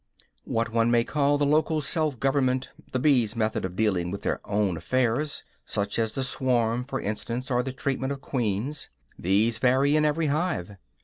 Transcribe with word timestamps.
What 0.45 0.69
one 0.73 0.89
may 0.89 1.03
call 1.03 1.37
the 1.37 1.45
local 1.45 1.79
self 1.79 2.19
government, 2.19 2.71
the 2.91 2.97
bees' 2.97 3.35
methods 3.35 3.67
of 3.67 3.75
dealing 3.75 4.09
with 4.09 4.23
their 4.23 4.39
own 4.45 4.75
affairs 4.77 5.43
such 5.63 5.99
as 5.99 6.15
the 6.15 6.23
swarm, 6.23 6.83
for 6.85 6.99
instance, 6.99 7.51
or 7.51 7.61
the 7.61 7.71
treatment 7.71 8.11
of 8.11 8.19
queens 8.19 8.89
these 9.19 9.59
vary 9.59 9.95
in 9.95 10.03
every 10.03 10.25
hive. 10.25 10.75